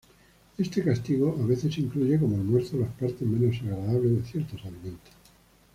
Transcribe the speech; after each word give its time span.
Este 0.57 0.83
castigo 0.83 1.37
a 1.39 1.45
veces 1.45 1.77
incluye 1.77 2.17
como 2.17 2.35
almuerzo 2.35 2.75
las 2.77 2.89
partes 2.93 3.21
menos 3.21 3.55
agradables 3.61 4.15
de 4.15 4.31
ciertos 4.31 4.59
alimentos. 4.65 5.13